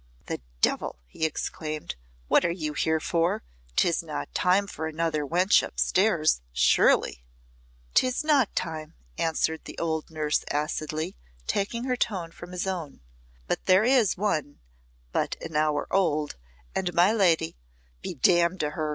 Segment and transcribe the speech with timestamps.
[0.25, 1.95] "The Devil!" he exclaimed
[2.27, 3.43] "what are you here for?
[3.75, 7.23] 'Tis not time for another wench upstairs, surely?"
[7.93, 13.01] "'Tis not time," answered the old nurse acidly, taking her tone from his own.
[13.45, 14.59] "But there is one,
[15.11, 16.35] but an hour old,
[16.73, 17.55] and my lady"
[18.01, 18.89] "Be damned to her!"